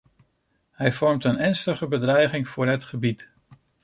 Hij 0.71 0.91
vormt 0.91 1.23
een 1.25 1.37
ernstige 1.39 1.87
bedreiging 1.87 2.47
voor 2.49 2.67
het 2.67 2.83
gebied. 2.83 3.29